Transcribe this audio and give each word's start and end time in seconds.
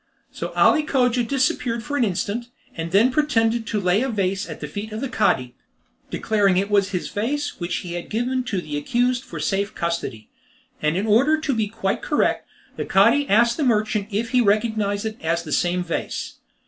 So 0.31 0.51
Ali 0.55 0.81
Cogia 0.81 1.21
disappeared 1.23 1.83
for 1.83 1.95
an 1.95 2.03
instant, 2.03 2.47
and 2.75 2.89
then 2.89 3.11
pretended 3.11 3.67
to 3.67 3.79
lay 3.79 4.01
a 4.01 4.09
vase 4.09 4.49
at 4.49 4.59
the 4.59 4.67
feet 4.67 4.91
of 4.91 4.99
the 4.99 5.07
Cadi, 5.07 5.53
declaring 6.09 6.57
it 6.57 6.71
was 6.71 6.89
his 6.89 7.07
vase, 7.09 7.59
which 7.59 7.75
he 7.85 7.93
had 7.93 8.09
given 8.09 8.43
to 8.45 8.61
the 8.61 8.77
accused 8.77 9.23
for 9.23 9.39
safe 9.39 9.75
custody; 9.75 10.27
and 10.81 10.97
in 10.97 11.05
order 11.05 11.39
to 11.41 11.53
be 11.53 11.67
quite 11.67 12.01
correct, 12.01 12.47
the 12.77 12.85
Cadi 12.85 13.29
asked 13.29 13.57
the 13.57 13.63
merchant 13.63 14.07
if 14.09 14.31
he 14.31 14.41
recognised 14.41 15.05
it 15.05 15.21
as 15.21 15.43
the 15.43 15.51
same 15.51 15.83
vase. 15.83 16.37